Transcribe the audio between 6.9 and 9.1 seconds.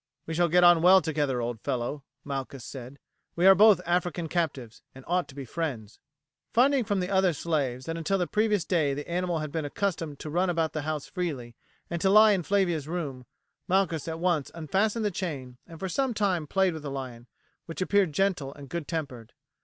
the other slaves that until the previous day the